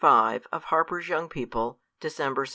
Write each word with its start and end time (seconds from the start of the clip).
5 0.01 0.47
of 0.51 0.63
HARPER'S 0.63 1.09
YOUNG 1.09 1.29
PEOPLE, 1.29 1.77
December 1.99 2.47
2. 2.47 2.49